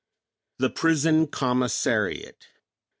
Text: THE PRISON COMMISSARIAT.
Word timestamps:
THE 0.57 0.71
PRISON 0.71 1.27
COMMISSARIAT. 1.27 2.47